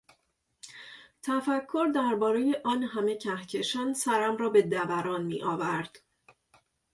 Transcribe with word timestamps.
تفکر 1.23 1.85
دربارهی 1.95 2.55
آن 2.65 2.83
همه 2.83 3.15
کهکشان 3.17 3.93
سرم 3.93 4.37
را 4.37 4.49
به 4.49 4.61
دوران 4.61 5.23
میآورد. 5.23 5.97